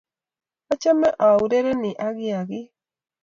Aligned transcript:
Achame 0.73 1.07
aurereni 1.27 1.91
ak 2.05 2.13
kiakik 2.19 2.67